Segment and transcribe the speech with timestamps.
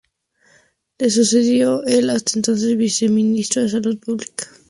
[0.99, 4.59] Le sucedió el hasta entonces viceministro de Salud Pública Aníbal Velásquez Valdivia.